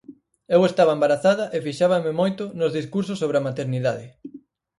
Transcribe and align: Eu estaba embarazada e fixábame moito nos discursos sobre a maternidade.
Eu 0.55 0.61
estaba 0.69 0.95
embarazada 0.97 1.45
e 1.55 1.57
fixábame 1.67 2.11
moito 2.21 2.43
nos 2.59 2.75
discursos 2.79 3.19
sobre 3.21 3.35
a 3.37 3.45
maternidade. 3.49 4.05